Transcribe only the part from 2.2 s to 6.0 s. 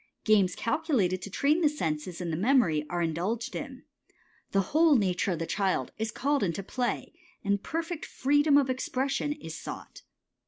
the memory are indulged in. The whole nature of the child